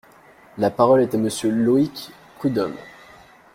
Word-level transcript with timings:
La 0.57 0.71
parole 0.71 1.01
est 1.01 1.13
à 1.13 1.17
Monsieur 1.19 1.51
Loïc 1.51 2.09
Prud’homme. 2.39 2.73